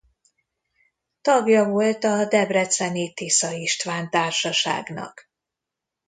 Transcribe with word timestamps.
Tagja 1.21 1.65
volt 1.65 2.03
a 2.03 2.25
debreceni 2.25 3.13
Tisza 3.13 3.51
István 3.51 4.09
Társaságnak. 4.09 5.29